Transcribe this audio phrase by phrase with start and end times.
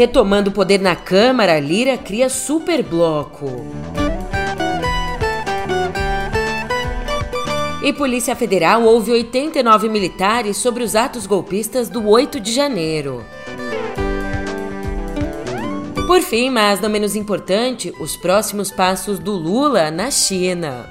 [0.00, 3.66] Retomando o poder na Câmara, Lira cria superbloco.
[7.82, 13.22] E Polícia Federal houve 89 militares sobre os atos golpistas do 8 de janeiro.
[16.06, 20.88] Por fim, mas não menos importante, os próximos passos do Lula na China.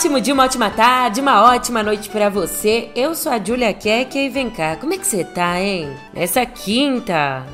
[0.00, 2.88] Ótimo dia, uma ótima tarde, uma ótima noite para você.
[2.96, 5.90] Eu sou a Julia Keck e vem cá, como é que você tá, hein?
[6.14, 7.44] Nessa quinta.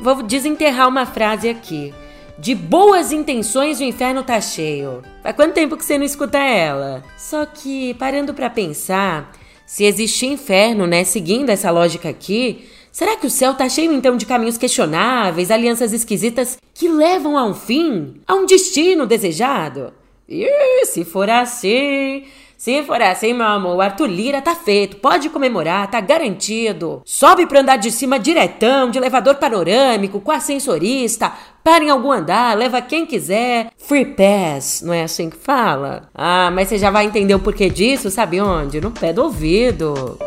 [0.00, 1.92] Vou desenterrar uma frase aqui.
[2.38, 5.02] De boas intenções o inferno tá cheio.
[5.20, 7.02] Faz quanto tempo que você não escuta ela?
[7.16, 9.32] Só que, parando para pensar,
[9.66, 14.16] se existe inferno, né, seguindo essa lógica aqui, será que o céu tá cheio então
[14.16, 19.92] de caminhos questionáveis, alianças esquisitas que levam a um fim, a um destino desejado?
[20.28, 22.24] E se for assim,
[22.58, 27.00] se for assim, meu amor, o Arthur Lira tá feito, pode comemorar, tá garantido.
[27.04, 31.32] Sobe pro andar de cima diretão, de elevador panorâmico, com ascensorista,
[31.64, 33.70] para em algum andar, leva quem quiser.
[33.78, 36.10] Free pass, não é assim que fala?
[36.12, 38.82] Ah, mas você já vai entender o porquê disso, sabe onde?
[38.82, 40.18] No pé do ouvido.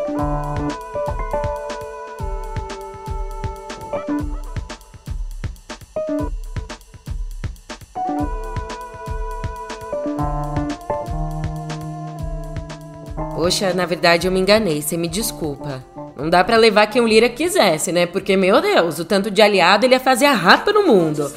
[13.42, 15.84] Poxa, na verdade eu me enganei, você me desculpa.
[16.16, 18.06] Não dá para levar quem o Lira quisesse, né?
[18.06, 21.28] Porque, meu Deus, o tanto de aliado ele ia fazer a rapa no mundo.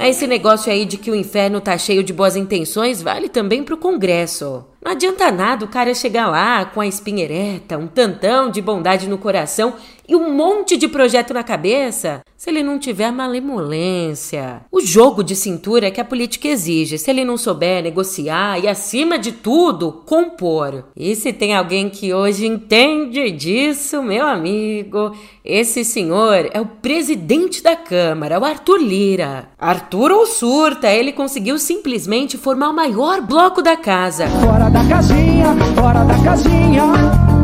[0.00, 3.76] Esse negócio aí de que o inferno tá cheio de boas intenções vale também pro
[3.76, 4.64] Congresso.
[4.82, 9.06] Não adianta nada o cara chegar lá com a espinha ereta, um tantão de bondade
[9.06, 9.74] no coração
[10.08, 14.62] e um monte de projeto na cabeça se ele não tiver malemolência.
[14.70, 19.18] O jogo de cintura que a política exige, se ele não souber negociar e, acima
[19.18, 20.84] de tudo, compor.
[20.96, 25.12] E se tem alguém que hoje entende disso, meu amigo,
[25.44, 29.48] esse senhor é o presidente da Câmara, o Arthur Lira.
[29.58, 34.28] Arthur ou surta, ele conseguiu simplesmente formar o maior bloco da casa.
[34.28, 37.37] Fora da casinha, fora da casinha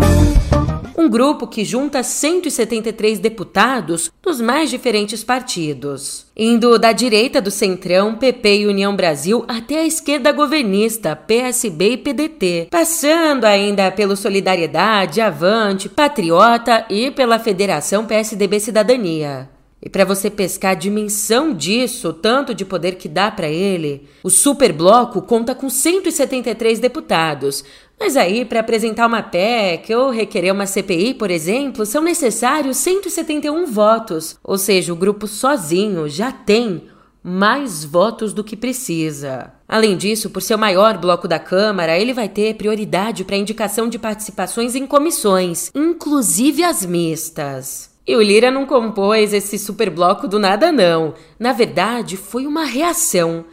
[0.96, 8.14] um grupo que junta 173 deputados dos mais diferentes partidos, indo da direita do Centrão,
[8.14, 15.20] PP e União Brasil, até a esquerda governista, PSB e PDT, passando ainda pelo Solidariedade,
[15.20, 19.54] Avante, Patriota e pela Federação PSDB Cidadania.
[19.84, 24.30] E para você pescar a dimensão disso, tanto de poder que dá para ele, o
[24.30, 27.62] Superbloco conta com 173 deputados.
[27.98, 33.66] Mas aí, para apresentar uma PEC ou requerer uma CPI, por exemplo, são necessários 171
[33.66, 34.38] votos.
[34.42, 36.88] Ou seja, o grupo sozinho já tem
[37.22, 39.52] mais votos do que precisa.
[39.66, 43.88] Além disso, por ser o maior bloco da Câmara, ele vai ter prioridade para indicação
[43.88, 47.90] de participações em comissões, inclusive as mistas.
[48.06, 51.14] E o Lira não compôs esse superbloco do nada, não.
[51.38, 53.46] Na verdade, foi uma reação.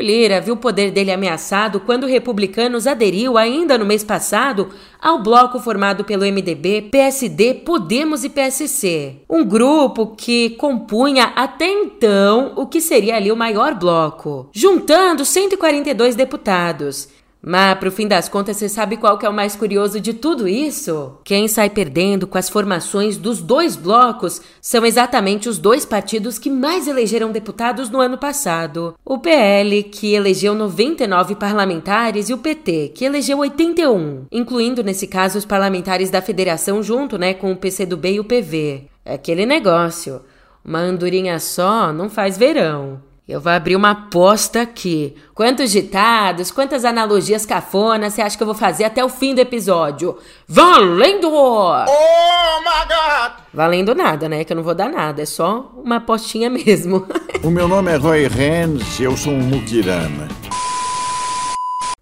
[0.00, 4.68] Lira viu o poder dele ameaçado quando republicanos aderiu, ainda no mês passado,
[5.00, 9.16] ao bloco formado pelo MDB, PSD, Podemos e PSC.
[9.28, 16.14] Um grupo que compunha até então o que seria ali o maior bloco, juntando 142
[16.14, 17.08] deputados.
[17.40, 20.48] Mas, pro fim das contas, você sabe qual que é o mais curioso de tudo
[20.48, 21.18] isso?
[21.24, 26.50] Quem sai perdendo com as formações dos dois blocos são exatamente os dois partidos que
[26.50, 28.94] mais elegeram deputados no ano passado.
[29.04, 35.38] O PL, que elegeu 99 parlamentares, e o PT, que elegeu 81, incluindo nesse caso
[35.38, 38.88] os parlamentares da federação junto, né, com o PCdoB e o PV.
[39.04, 40.20] É aquele negócio.
[40.64, 43.07] Uma andorinha só não faz verão.
[43.28, 45.14] Eu vou abrir uma aposta aqui.
[45.34, 49.40] Quantos ditados, quantas analogias cafonas você acha que eu vou fazer até o fim do
[49.40, 50.16] episódio?
[50.48, 51.28] Valendo!
[51.30, 53.32] Oh my God!
[53.52, 54.44] Valendo nada, né?
[54.44, 55.20] Que eu não vou dar nada.
[55.20, 57.06] É só uma apostinha mesmo.
[57.44, 60.26] o meu nome é Roy Renz e eu sou um mukirana.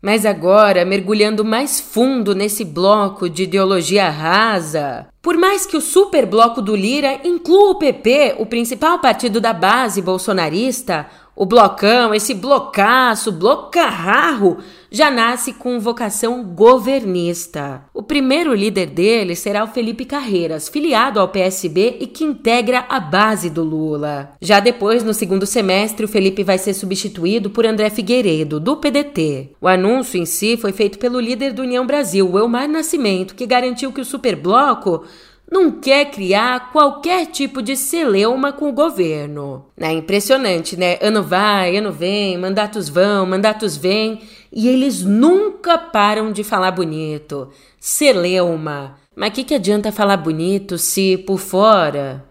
[0.06, 6.62] Mas agora, mergulhando mais fundo nesse bloco de ideologia rasa, por mais que o superbloco
[6.62, 13.32] do Lira inclua o PP, o principal partido da base bolsonarista, o blocão, esse blocaço,
[13.32, 14.58] blocarrarro,
[14.90, 17.84] já nasce com vocação governista.
[17.92, 23.00] O primeiro líder dele será o Felipe Carreiras, filiado ao PSB e que integra a
[23.00, 24.32] base do Lula.
[24.40, 29.52] Já depois, no segundo semestre, o Felipe vai ser substituído por André Figueiredo, do PDT.
[29.60, 33.92] O anúncio em si foi feito pelo líder do União Brasil, Elmar Nascimento, que garantiu
[33.92, 35.04] que o Superbloco
[35.50, 39.66] não quer criar qualquer tipo de celeuma com o governo.
[39.76, 40.98] É impressionante, né?
[41.00, 44.20] Ano vai, ano vem, mandatos vão, mandatos vêm,
[44.52, 47.50] e eles nunca param de falar bonito.
[47.78, 48.96] Celeuma.
[49.14, 52.24] Mas que, que adianta falar bonito se por fora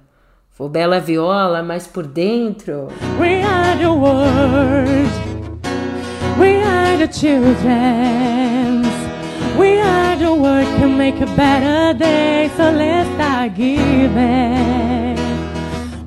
[0.55, 2.87] for bela viola, mas por dentro.
[3.19, 5.11] We are the world.
[6.39, 8.83] We are the children.
[9.59, 15.17] We are the world can make a better day, so let's start giving.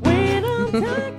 [0.02, 1.14] We don't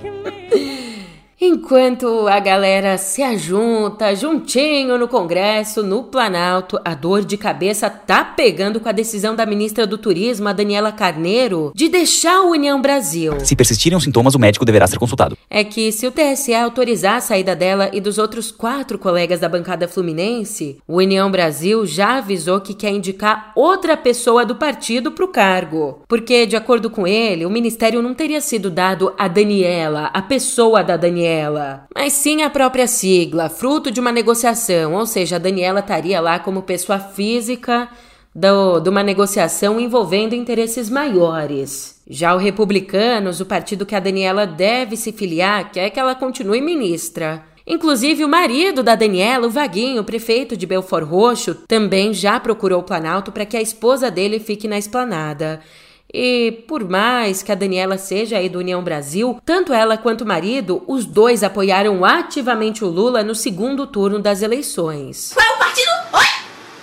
[1.42, 8.22] Enquanto a galera se ajunta juntinho no Congresso, no Planalto, a dor de cabeça tá
[8.22, 12.78] pegando com a decisão da ministra do Turismo, a Daniela Carneiro, de deixar o União
[12.78, 13.40] Brasil.
[13.40, 15.34] Se persistirem os sintomas, o médico deverá ser consultado.
[15.48, 19.48] É que se o TSE autorizar a saída dela e dos outros quatro colegas da
[19.48, 25.28] bancada fluminense, o União Brasil já avisou que quer indicar outra pessoa do partido pro
[25.28, 26.02] cargo.
[26.06, 30.84] Porque, de acordo com ele, o ministério não teria sido dado a Daniela, a pessoa
[30.84, 35.38] da Daniela Daniela, mas sim a própria sigla, fruto de uma negociação, ou seja, a
[35.38, 37.88] Daniela estaria lá como pessoa física
[38.34, 42.02] do, de uma negociação envolvendo interesses maiores.
[42.08, 46.60] Já o Republicanos, o partido que a Daniela deve se filiar, quer que ela continue
[46.60, 47.44] ministra.
[47.66, 52.84] Inclusive, o marido da Daniela, o Vaguinho, prefeito de Belfort Roxo, também já procurou o
[52.84, 55.60] Planalto para que a esposa dele fique na esplanada.
[56.12, 60.26] E por mais que a Daniela seja aí do União Brasil, tanto ela quanto o
[60.26, 65.32] marido, os dois apoiaram ativamente o Lula no segundo turno das eleições.
[65.32, 65.90] Qual é o partido?
[66.12, 66.26] Oi?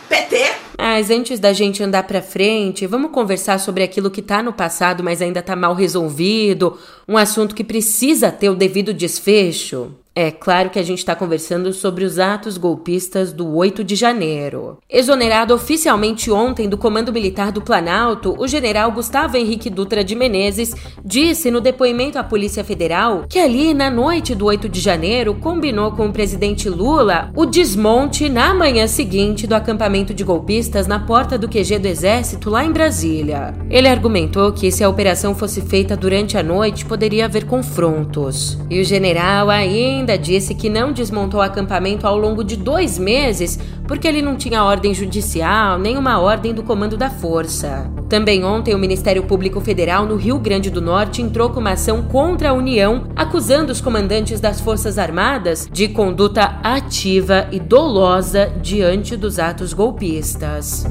[0.08, 0.68] PT?
[0.78, 5.04] Mas antes da gente andar para frente, vamos conversar sobre aquilo que tá no passado,
[5.04, 9.92] mas ainda tá mal resolvido, um assunto que precisa ter o devido desfecho.
[10.20, 14.80] É claro que a gente está conversando sobre os atos golpistas do 8 de janeiro.
[14.90, 20.74] Exonerado oficialmente ontem do Comando Militar do Planalto, o general Gustavo Henrique Dutra de Menezes
[21.06, 25.92] disse no depoimento à Polícia Federal que ali na noite do 8 de janeiro combinou
[25.92, 31.38] com o presidente Lula o desmonte na manhã seguinte do acampamento de golpistas na porta
[31.38, 33.54] do QG do Exército lá em Brasília.
[33.70, 38.58] Ele argumentou que se a operação fosse feita durante a noite poderia haver confrontos.
[38.68, 42.98] E o general ainda ainda disse que não desmontou o acampamento ao longo de dois
[42.98, 47.92] meses porque ele não tinha ordem judicial nem uma ordem do comando da força.
[48.08, 52.04] Também ontem, o Ministério Público Federal no Rio Grande do Norte entrou com uma ação
[52.04, 59.18] contra a União, acusando os comandantes das Forças Armadas de conduta ativa e dolosa diante
[59.18, 60.86] dos atos golpistas.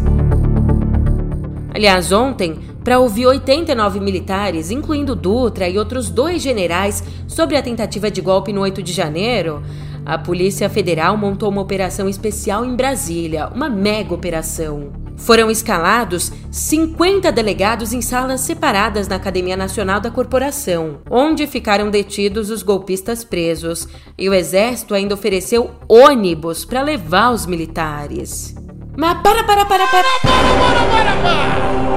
[1.74, 8.08] Aliás, ontem, para ouvir 89 militares, incluindo Dutra e outros dois generais, sobre a tentativa
[8.12, 9.60] de golpe no 8 de janeiro,
[10.04, 14.92] a Polícia Federal montou uma operação especial em Brasília, uma mega operação.
[15.16, 22.50] Foram escalados 50 delegados em salas separadas na Academia Nacional da Corporação, onde ficaram detidos
[22.50, 28.54] os golpistas presos, e o Exército ainda ofereceu ônibus para levar os militares.
[28.96, 30.04] Mas para, para, para, para.
[30.22, 31.95] Para, para, para, para.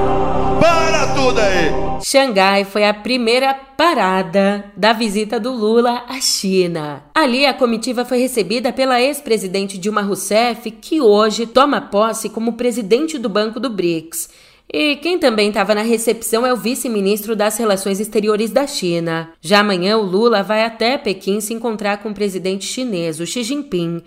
[1.20, 1.70] Tudo aí.
[2.02, 7.04] Xangai foi a primeira parada da visita do Lula à China.
[7.14, 13.18] Ali a comitiva foi recebida pela ex-presidente Dilma Rousseff, que hoje toma posse como presidente
[13.18, 14.30] do Banco do BRICS.
[14.72, 19.30] E quem também estava na recepção é o vice-ministro das Relações Exteriores da China.
[19.42, 23.42] Já amanhã, o Lula vai até Pequim se encontrar com o presidente chinês, o Xi
[23.42, 24.00] Jinping.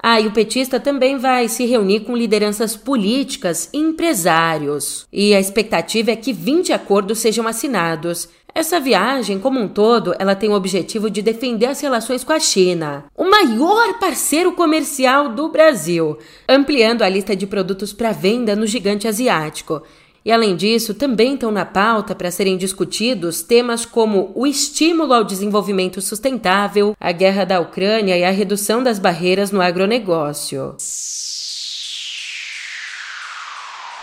[0.00, 5.06] Ah, e o petista também vai se reunir com lideranças políticas e empresários.
[5.12, 8.28] E a expectativa é que 20 acordos sejam assinados.
[8.54, 12.40] Essa viagem, como um todo, ela tem o objetivo de defender as relações com a
[12.40, 18.66] China, o maior parceiro comercial do Brasil, ampliando a lista de produtos para venda no
[18.66, 19.82] gigante asiático.
[20.24, 25.24] E além disso, também estão na pauta para serem discutidos temas como o estímulo ao
[25.24, 30.74] desenvolvimento sustentável, a guerra da Ucrânia e a redução das barreiras no agronegócio.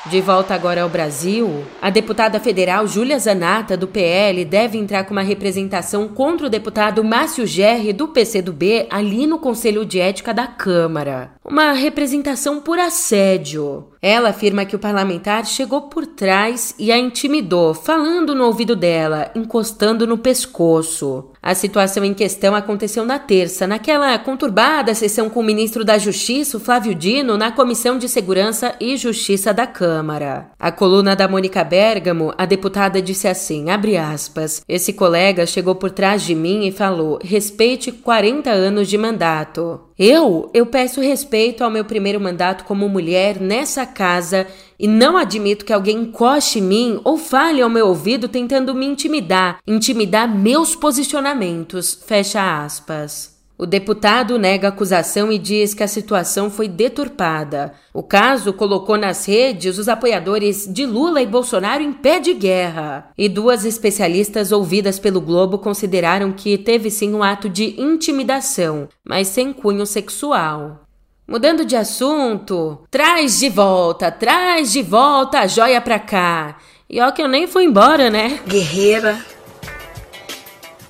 [0.07, 5.13] De volta agora ao Brasil, a deputada federal Júlia Zanata, do PL, deve entrar com
[5.13, 10.45] uma representação contra o deputado Márcio Gerri, do PCdoB, ali no Conselho de Ética da
[10.45, 11.31] Câmara.
[11.43, 13.87] uma representação por assédio.
[14.07, 19.31] Ela afirma que o parlamentar chegou por trás e a intimidou, falando no ouvido dela,
[19.33, 21.31] encostando no pescoço.
[21.41, 26.59] A situação em questão aconteceu na terça, naquela conturbada sessão com o ministro da Justiça,
[26.59, 30.51] Flávio Dino, na Comissão de Segurança e Justiça da Câmara.
[30.59, 33.65] A coluna da Mônica Bergamo, a deputada disse assim,
[33.97, 39.79] aspas, esse colega chegou por trás de mim e falou, respeite 40 anos de mandato.
[39.97, 40.49] Eu?
[40.53, 44.45] Eu peço respeito ao meu primeiro mandato como mulher nessa casa
[44.77, 48.85] e não admito que alguém encoste em mim ou fale ao meu ouvido tentando me
[48.85, 51.97] intimidar, intimidar meus posicionamentos.
[52.05, 53.35] Fecha aspas.
[53.57, 57.71] O deputado nega a acusação e diz que a situação foi deturpada.
[57.93, 63.09] O caso colocou nas redes os apoiadores de Lula e Bolsonaro em pé de guerra.
[63.17, 69.29] E duas especialistas ouvidas pelo Globo consideraram que teve sim um ato de intimidação, mas
[69.29, 70.84] sem cunho sexual.
[71.27, 76.57] Mudando de assunto, traz de volta, traz de volta a joia pra cá.
[76.87, 78.39] E ó que eu nem fui embora, né?
[78.45, 79.19] Guerreira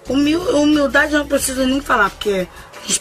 [0.08, 2.48] Humil, humildade eu não preciso nem falar, porque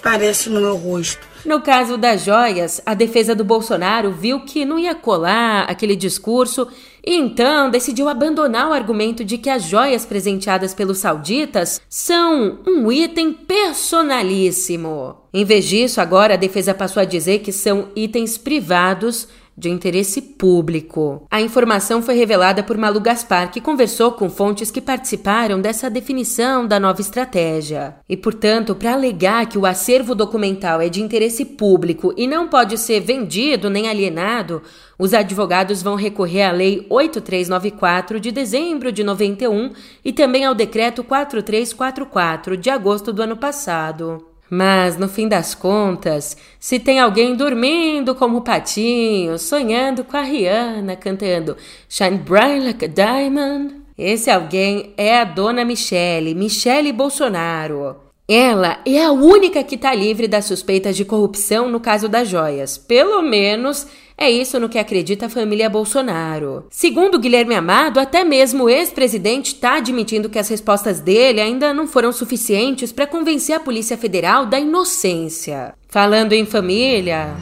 [0.00, 1.33] parece no meu rosto.
[1.44, 6.66] No caso das joias, a defesa do Bolsonaro viu que não ia colar aquele discurso
[7.06, 12.90] e então decidiu abandonar o argumento de que as joias presenteadas pelos sauditas são um
[12.90, 15.16] item personalíssimo.
[15.34, 20.20] Em vez disso, agora a defesa passou a dizer que são itens privados de interesse
[20.20, 21.26] público.
[21.30, 26.66] A informação foi revelada por Malu Gaspar, que conversou com fontes que participaram dessa definição
[26.66, 27.96] da nova estratégia.
[28.08, 32.76] E, portanto, para alegar que o acervo documental é de interesse público e não pode
[32.78, 34.62] ser vendido nem alienado,
[34.99, 39.73] os advogados vão recorrer à Lei 8394 de dezembro de 91
[40.04, 44.33] e também ao Decreto 4344 de agosto do ano passado.
[44.56, 50.94] Mas, no fim das contas, se tem alguém dormindo como patinho, sonhando com a Rihanna
[50.94, 51.56] cantando
[51.88, 58.03] Shine Bright Like a Diamond, esse alguém é a dona Michele, Michele Bolsonaro.
[58.26, 62.78] Ela é a única que está livre das suspeitas de corrupção no caso das joias.
[62.78, 66.66] Pelo menos é isso no que acredita a família Bolsonaro.
[66.71, 71.87] Segundo Guilherme Amado, até mesmo o ex-presidente está admitindo que as respostas dele ainda não
[71.87, 75.75] foram suficientes para convencer a Polícia Federal da inocência.
[75.88, 77.35] Falando em família.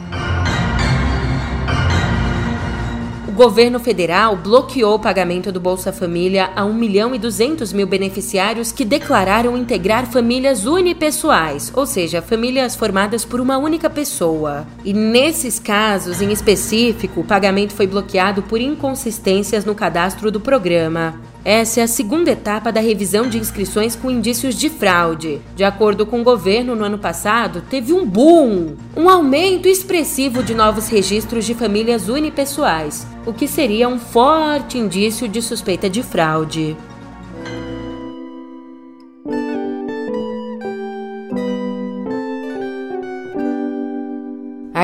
[3.33, 7.87] O governo federal bloqueou o pagamento do Bolsa Família a 1 milhão e 200 mil
[7.87, 14.67] beneficiários que declararam integrar famílias unipessoais, ou seja, famílias formadas por uma única pessoa.
[14.85, 21.19] E nesses casos, em específico, o pagamento foi bloqueado por inconsistências no cadastro do programa.
[21.45, 25.41] Essa é a segunda etapa da revisão de inscrições com indícios de fraude.
[25.57, 30.55] De acordo com o governo, no ano passado, teve um boom, um aumento expressivo de
[30.55, 36.77] novos registros de famílias unipessoais, o que seria um forte indício de suspeita de fraude.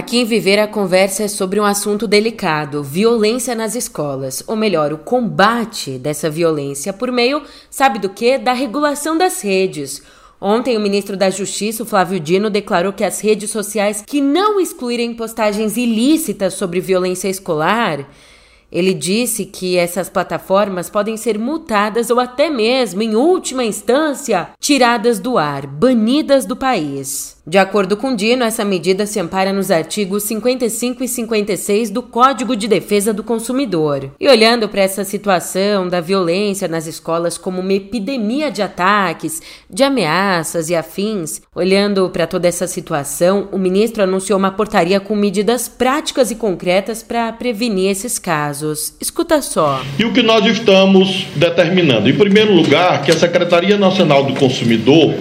[0.10, 4.92] Aqui em Viver a conversa é sobre um assunto delicado: violência nas escolas, ou melhor,
[4.92, 8.40] o combate dessa violência por meio, sabe do que?
[8.40, 10.02] Da regulação das redes.
[10.42, 15.14] Ontem, o ministro da Justiça, Flávio Dino, declarou que as redes sociais que não excluírem
[15.14, 18.10] postagens ilícitas sobre violência escolar
[18.72, 25.20] ele disse que essas plataformas podem ser multadas ou até mesmo, em última instância, tiradas
[25.20, 27.39] do ar, banidas do país.
[27.50, 32.56] De acordo com Dino, essa medida se ampara nos artigos 55 e 56 do Código
[32.56, 34.12] de Defesa do Consumidor.
[34.20, 39.84] E olhando para essa situação da violência nas escolas como uma epidemia de ataques, de
[39.84, 45.68] ameaças e afins, olhando para toda essa situação, o ministro anunciou uma portaria com medidas
[45.68, 48.94] práticas e concretas para prevenir esses casos.
[49.02, 49.82] Escuta só.
[49.98, 52.08] E o que nós estamos determinando?
[52.08, 55.16] Em primeiro lugar, que a Secretaria Nacional do Consumidor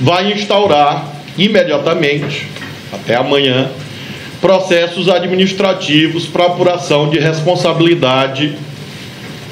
[0.00, 2.46] vai instaurar imediatamente,
[2.92, 3.70] até amanhã,
[4.40, 8.54] processos administrativos para apuração de responsabilidade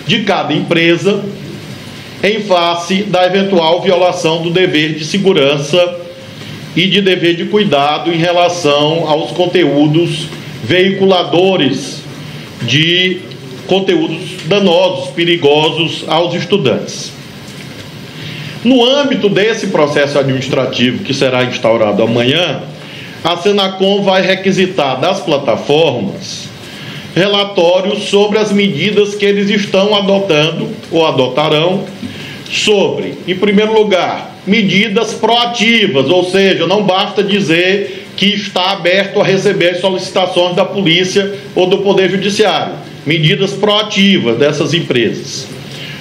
[0.07, 1.25] de cada empresa
[2.23, 6.01] em face da eventual violação do dever de segurança
[6.77, 10.27] e de dever de cuidado em relação aos conteúdos
[10.63, 12.03] veiculadores
[12.63, 13.21] de
[13.67, 17.13] conteúdos danosos, perigosos aos estudantes.
[18.65, 22.63] No âmbito desse processo administrativo que será instaurado amanhã,
[23.25, 26.49] a Senacom vai requisitar das plataformas
[27.15, 31.85] relatórios sobre as medidas que eles estão adotando ou adotarão
[32.51, 39.25] sobre, em primeiro lugar, medidas proativas, ou seja, não basta dizer que está aberto a
[39.25, 42.75] receber solicitações da polícia ou do Poder Judiciário.
[43.05, 45.49] Medidas proativas dessas empresas.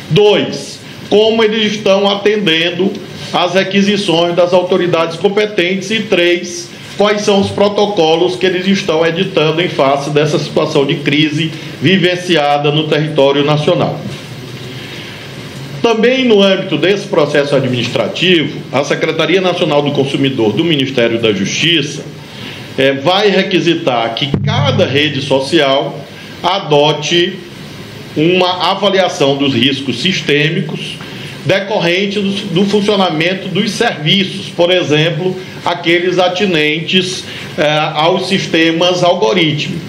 [0.10, 0.71] Dois,
[1.12, 2.90] como eles estão atendendo
[3.34, 5.92] às requisições das autoridades competentes.
[5.92, 10.96] E três, quais são os protocolos que eles estão editando em face dessa situação de
[10.96, 11.52] crise
[11.82, 14.00] vivenciada no território nacional.
[15.82, 22.06] Também no âmbito desse processo administrativo, a Secretaria Nacional do Consumidor do Ministério da Justiça
[22.78, 26.00] é, vai requisitar que cada rede social
[26.42, 27.34] adote
[28.16, 31.01] uma avaliação dos riscos sistêmicos
[31.46, 37.24] decorrentes do, do, funcionamento dos serviços, por exemplo, aqueles atinentes
[37.58, 39.82] é, aos sistemas algorítmicos.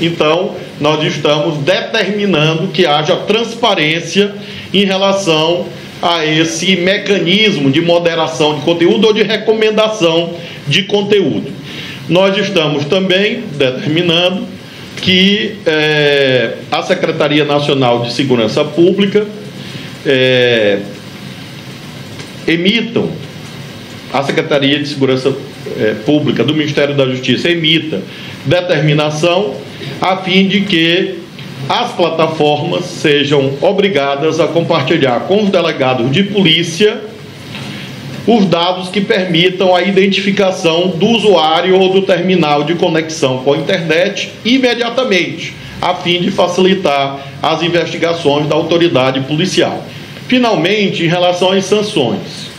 [0.00, 4.34] Então, nós estamos determinando que haja transparência
[4.72, 5.66] em relação
[6.00, 10.34] a esse mecanismo de moderação de conteúdo ou de recomendação
[10.66, 11.52] de conteúdo.
[12.08, 14.46] Nós estamos também determinando
[14.96, 19.26] que é, a Secretaria Nacional de Segurança Pública
[20.06, 20.78] é,
[22.46, 23.10] emitam,
[24.12, 25.32] a Secretaria de Segurança
[25.78, 28.02] é, Pública do Ministério da Justiça emita
[28.44, 29.54] determinação
[30.00, 31.20] a fim de que
[31.68, 37.00] as plataformas sejam obrigadas a compartilhar com os delegados de polícia
[38.26, 43.56] os dados que permitam a identificação do usuário ou do terminal de conexão com a
[43.56, 49.84] internet imediatamente, a fim de facilitar as investigações da autoridade policial.
[50.30, 52.52] Finalmente, em relação às sanções,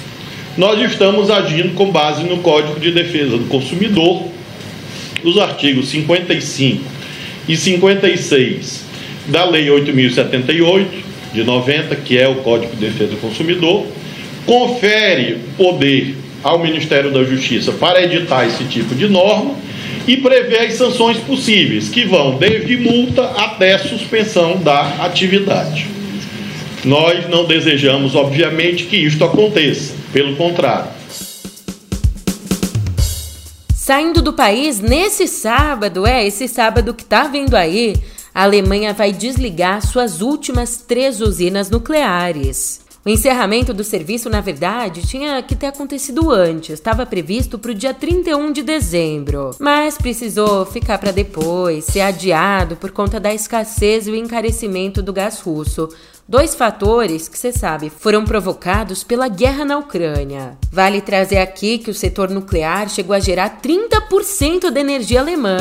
[0.57, 4.23] nós estamos agindo com base no Código de Defesa do Consumidor,
[5.23, 6.83] os artigos 55
[7.47, 8.83] e 56
[9.27, 10.85] da Lei 8.078
[11.33, 13.85] de 90, que é o Código de Defesa do Consumidor,
[14.45, 19.55] confere poder ao Ministério da Justiça para editar esse tipo de norma
[20.05, 26.00] e prevê as sanções possíveis, que vão desde multa até suspensão da atividade.
[26.83, 30.89] Nós não desejamos, obviamente, que isto aconteça, pelo contrário.
[33.75, 37.95] Saindo do país nesse sábado, é esse sábado que está vindo aí,
[38.33, 42.81] a Alemanha vai desligar suas últimas três usinas nucleares.
[43.03, 47.75] O encerramento do serviço, na verdade, tinha que ter acontecido antes, estava previsto para o
[47.75, 54.05] dia 31 de dezembro, mas precisou ficar para depois, ser adiado por conta da escassez
[54.05, 55.89] e o encarecimento do gás russo.
[56.31, 60.57] Dois fatores que, você sabe, foram provocados pela guerra na Ucrânia.
[60.71, 65.57] Vale trazer aqui que o setor nuclear chegou a gerar 30% da energia alemã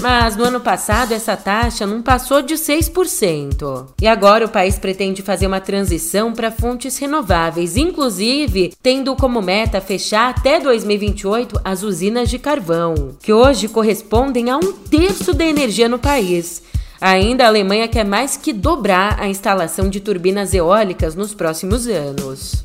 [0.00, 3.86] mas no ano passado essa taxa não passou de 6%.
[4.00, 9.80] E agora o país pretende fazer uma transição para fontes renováveis, inclusive tendo como meta
[9.80, 15.88] fechar até 2028 as usinas de carvão, que hoje correspondem a um terço da energia
[15.88, 16.62] no país.
[17.04, 22.62] Ainda a Alemanha quer mais que dobrar a instalação de turbinas eólicas nos próximos anos.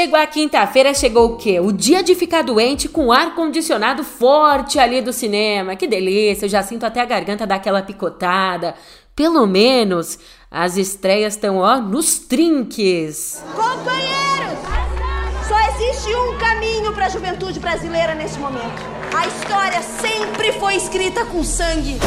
[0.00, 1.60] Chegou a quinta-feira, chegou o quê?
[1.60, 5.76] O dia de ficar doente com ar condicionado forte ali do cinema.
[5.76, 8.74] Que delícia, eu já sinto até a garganta dar aquela picotada.
[9.14, 10.18] Pelo menos
[10.50, 13.44] as estreias estão, ó, nos trinques.
[13.54, 14.58] Companheiros,
[15.46, 18.82] só existe um caminho para a juventude brasileira nesse momento.
[19.14, 21.98] A história sempre foi escrita com sangue.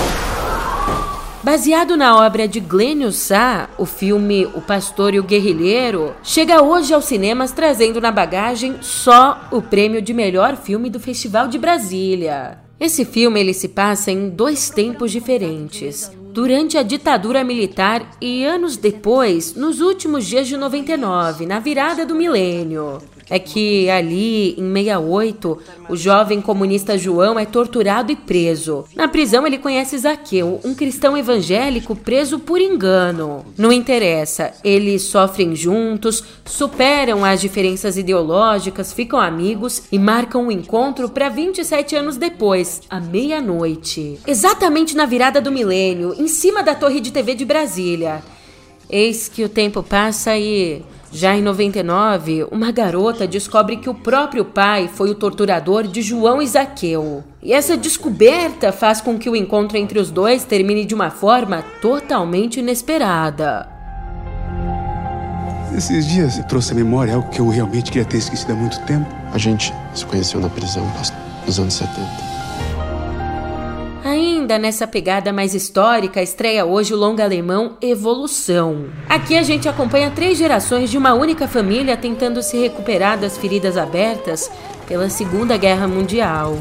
[1.44, 6.94] Baseado na obra de Glênio Sá, o filme O Pastor e o Guerrilheiro chega hoje
[6.94, 12.60] aos cinemas trazendo na bagagem só o prêmio de melhor filme do Festival de Brasília.
[12.80, 18.78] Esse filme ele se passa em dois tempos diferentes, durante a ditadura militar e anos
[18.78, 25.58] depois, nos últimos dias de 99, na virada do milênio é que ali, em 68,
[25.90, 28.86] o jovem comunista João é torturado e preso.
[28.96, 33.46] Na prisão, ele conhece Zaqueu, um cristão evangélico preso por engano.
[33.58, 40.52] Não interessa, eles sofrem juntos, superam as diferenças ideológicas, ficam amigos e marcam o um
[40.52, 44.20] encontro para 27 anos depois, à meia-noite.
[44.28, 48.22] Exatamente na virada do milênio, em cima da torre de TV de Brasília.
[48.90, 50.84] Eis que o tempo passa e
[51.14, 56.42] já em 99, uma garota descobre que o próprio pai foi o torturador de João
[56.42, 57.24] Isaqueu.
[57.40, 61.64] E essa descoberta faz com que o encontro entre os dois termine de uma forma
[61.80, 63.70] totalmente inesperada.
[65.78, 68.80] Esses dias eu trouxe à memória algo que eu realmente queria ter esquecido há muito
[68.86, 69.08] tempo.
[69.32, 70.84] A gente se conheceu na prisão
[71.46, 72.33] nos anos 70.
[74.04, 78.88] Ainda nessa pegada mais histórica, estreia hoje o longa alemão Evolução.
[79.08, 83.78] Aqui a gente acompanha três gerações de uma única família tentando se recuperar das feridas
[83.78, 84.52] abertas
[84.90, 86.58] pela Segunda Guerra Mundial.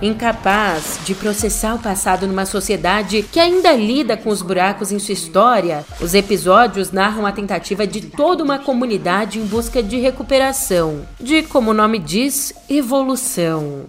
[0.00, 5.12] Incapaz de processar o passado numa sociedade que ainda lida com os buracos em sua
[5.12, 11.42] história, os episódios narram a tentativa de toda uma comunidade em busca de recuperação, de,
[11.42, 13.86] como o nome diz, evolução.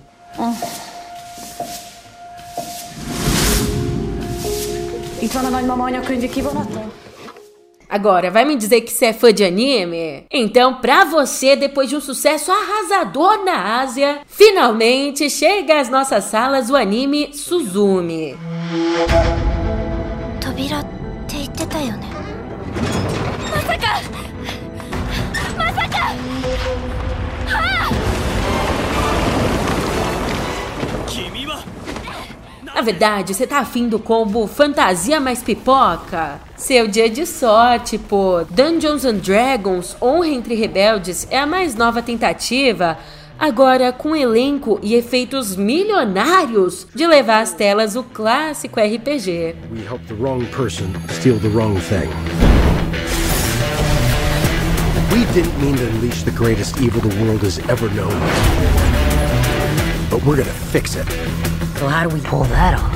[5.21, 5.41] Então,
[7.88, 10.24] Agora, vai me dizer que você é fã de anime?
[10.30, 16.70] Então, pra você, depois de um sucesso arrasador na Ásia, finalmente chega às nossas salas
[16.70, 18.36] o anime Suzumi.
[20.40, 20.84] Tobira っ
[21.26, 22.08] て言ってたよね。
[23.50, 24.00] まさか
[25.56, 25.98] まさか
[27.46, 28.07] はあ
[32.79, 36.39] Na verdade, você tá afim do combo fantasia mais pipoca?
[36.55, 38.45] Seu dia de sorte, pô.
[38.49, 42.97] Dungeons and Dragons Honra entre Rebeldes é a mais nova tentativa
[43.37, 49.55] agora com elenco e efeitos milionários de levar às telas o clássico RPG.
[49.73, 52.07] We help the wrong person steal the wrong thing.
[55.11, 58.15] We didn't mean to unleash the greatest evil the world has ever known.
[60.09, 61.58] But we're gonna fix it.
[61.79, 62.91] So how do we pull that off?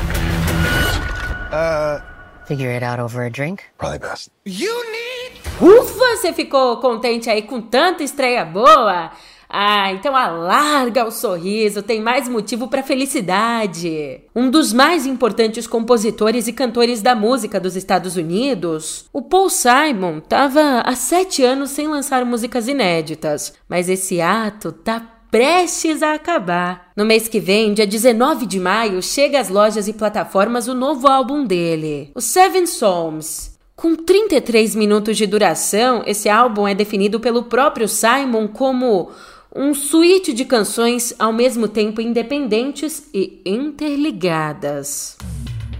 [1.53, 2.01] Uh,
[2.45, 3.63] figure it out over a drink.
[3.77, 4.29] Probably best.
[4.43, 5.39] You need.
[5.61, 9.11] Ufa, você ficou contente aí com tanta estreia boa?
[9.47, 14.21] Ah, então alarga o sorriso, tem mais motivo para felicidade.
[14.35, 20.17] Um dos mais importantes compositores e cantores da música dos Estados Unidos, o Paul Simon,
[20.17, 26.91] estava há sete anos sem lançar músicas inéditas, mas esse ato tá prestes a acabar.
[26.95, 31.07] No mês que vem, dia 19 de maio, chega às lojas e plataformas o novo
[31.07, 33.57] álbum dele, o Seven Psalms.
[33.75, 39.09] Com 33 minutos de duração, esse álbum é definido pelo próprio Simon como
[39.55, 45.17] um suíte de canções ao mesmo tempo independentes e interligadas.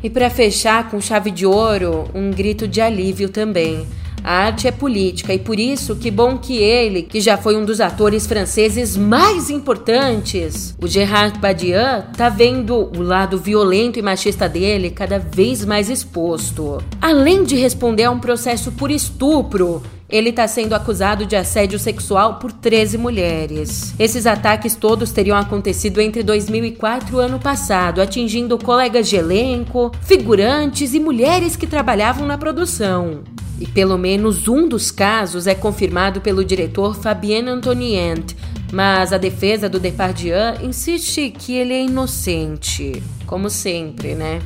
[0.03, 3.85] E para fechar com chave de ouro, um grito de alívio também.
[4.23, 7.65] A arte é política e por isso que bom que ele, que já foi um
[7.65, 14.47] dos atores franceses mais importantes, o Gerard Badian, tá vendo o lado violento e machista
[14.47, 16.81] dele cada vez mais exposto.
[17.01, 19.83] Além de responder a um processo por estupro,
[20.13, 23.95] ele está sendo acusado de assédio sexual por 13 mulheres.
[23.97, 29.91] Esses ataques todos teriam acontecido entre 2004 e o ano passado, atingindo colegas de elenco,
[30.03, 33.21] figurantes e mulheres que trabalhavam na produção.
[33.63, 38.36] E pelo menos um dos casos é confirmado pelo diretor Fabien Antonient,
[38.73, 44.41] mas a defesa do Depardieu insiste que ele é inocente, como sempre, né?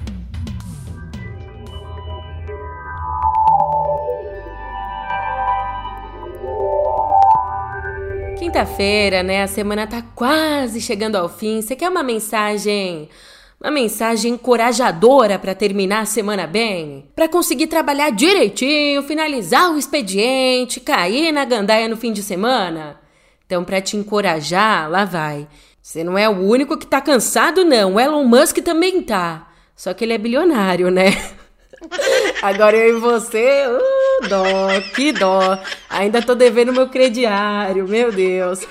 [8.38, 9.42] Quinta-feira, né?
[9.42, 11.60] A semana tá quase chegando ao fim.
[11.60, 13.10] Você quer uma mensagem
[13.60, 17.10] uma mensagem encorajadora para terminar a semana bem?
[17.16, 23.00] Para conseguir trabalhar direitinho, finalizar o expediente, cair na gandaia no fim de semana?
[23.46, 25.48] Então, para te encorajar, lá vai.
[25.82, 27.96] Você não é o único que tá cansado, não.
[27.96, 29.48] O Elon Musk também tá.
[29.76, 31.12] Só que ele é bilionário, né?
[32.42, 35.58] Agora eu e você, uh, dó, que dó.
[35.90, 38.68] Ainda tô devendo meu crediário, meu Deus.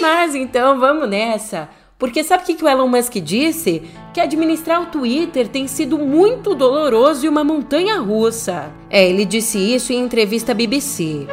[0.00, 1.68] Mas então vamos nessa.
[1.98, 3.82] Porque sabe o que o Elon Musk disse?
[4.14, 8.72] Que administrar o Twitter tem sido muito doloroso e uma montanha russa.
[8.88, 11.26] É, ele disse isso em entrevista à BBC.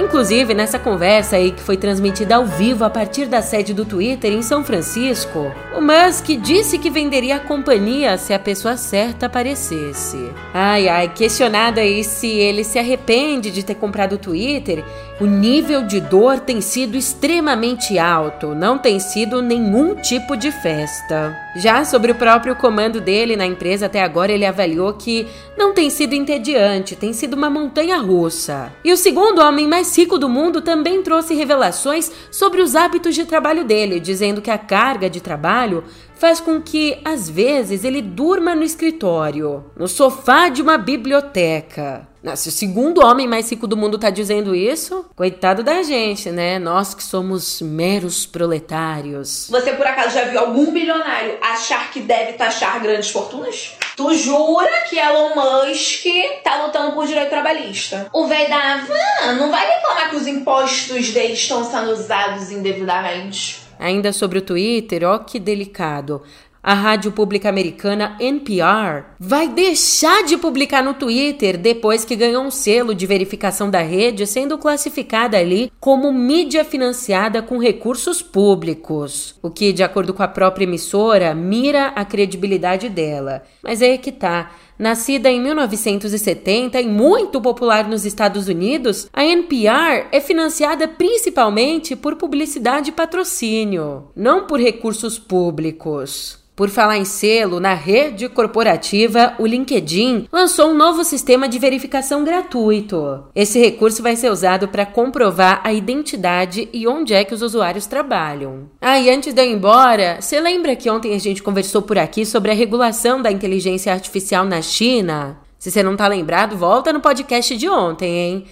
[0.00, 4.32] Inclusive, nessa conversa aí que foi transmitida ao vivo a partir da sede do Twitter
[4.32, 10.16] em São Francisco, o Musk disse que venderia a companhia se a pessoa certa aparecesse.
[10.54, 14.82] Ai ai, questionado aí se ele se arrepende de ter comprado o Twitter,
[15.20, 21.36] o nível de dor tem sido extremamente alto, não tem sido nenhum tipo de festa.
[21.56, 25.26] Já sobre o próprio comando dele na empresa até agora, ele avaliou que
[25.58, 28.72] não tem sido entediante, tem sido uma montanha russa.
[28.82, 33.26] E o segundo homem mais rico do mundo também trouxe revelações sobre os hábitos de
[33.26, 38.54] trabalho dele, dizendo que a carga de trabalho faz com que, às vezes, ele durma
[38.54, 42.09] no escritório, no sofá de uma biblioteca.
[42.36, 46.58] Se o segundo homem mais rico do mundo tá dizendo isso, coitado da gente, né?
[46.58, 49.48] Nós que somos meros proletários.
[49.50, 53.74] Você por acaso já viu algum bilionário achar que deve taxar grandes fortunas?
[53.96, 56.04] Tu jura que Elon Musk
[56.44, 58.08] tá lutando por direito trabalhista?
[58.12, 63.60] O velho da van não vai reclamar que os impostos dele estão sendo usados indevidamente.
[63.78, 66.22] Ainda sobre o Twitter, ó que delicado.
[66.62, 72.50] A rádio pública americana NPR vai deixar de publicar no Twitter depois que ganhou um
[72.50, 79.50] selo de verificação da rede, sendo classificada ali como mídia financiada com recursos públicos, o
[79.50, 83.42] que, de acordo com a própria emissora, mira a credibilidade dela.
[83.62, 84.52] Mas é que tá.
[84.78, 92.16] Nascida em 1970 e muito popular nos Estados Unidos, a NPR é financiada principalmente por
[92.16, 96.39] publicidade e patrocínio, não por recursos públicos.
[96.60, 102.22] Por falar em selo, na rede corporativa, o LinkedIn lançou um novo sistema de verificação
[102.22, 103.24] gratuito.
[103.34, 107.86] Esse recurso vai ser usado para comprovar a identidade e onde é que os usuários
[107.86, 108.68] trabalham.
[108.78, 111.96] Ah, e antes de eu ir embora, você lembra que ontem a gente conversou por
[111.96, 115.38] aqui sobre a regulação da inteligência artificial na China?
[115.58, 118.44] Se você não tá lembrado, volta no podcast de ontem, hein?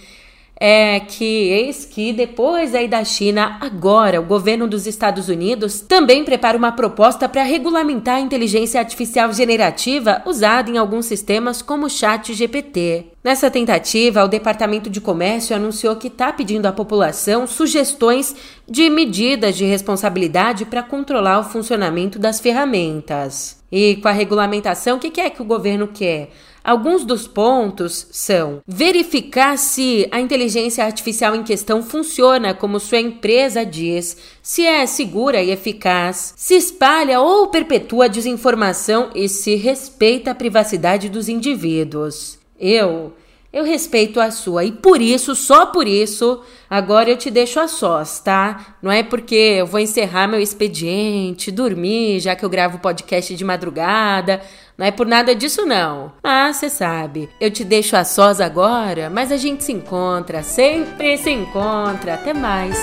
[0.59, 6.25] É que eis que depois aí da China, agora o governo dos Estados Unidos também
[6.25, 11.89] prepara uma proposta para regulamentar a inteligência artificial generativa usada em alguns sistemas como o
[11.89, 13.05] Chat GPT.
[13.23, 18.35] Nessa tentativa, o Departamento de Comércio anunciou que está pedindo à população sugestões
[18.67, 23.59] de medidas de responsabilidade para controlar o funcionamento das ferramentas.
[23.71, 26.29] E com a regulamentação, o que, é que o governo quer?
[26.69, 33.65] Alguns dos pontos são verificar se a inteligência artificial em questão funciona como sua empresa
[33.65, 40.35] diz, se é segura e eficaz, se espalha ou perpetua desinformação e se respeita a
[40.35, 42.37] privacidade dos indivíduos.
[42.59, 43.13] Eu
[43.51, 47.67] eu respeito a sua e por isso, só por isso, agora eu te deixo a
[47.67, 48.77] sós, tá?
[48.79, 53.43] Não é porque eu vou encerrar meu expediente, dormir, já que eu gravo podcast de
[53.43, 54.39] madrugada.
[54.79, 56.13] Não é por nada disso, não.
[56.23, 57.29] Ah, você sabe.
[57.37, 62.13] Eu te deixo a sós agora, mas a gente se encontra, sempre se encontra.
[62.13, 62.77] Até mais.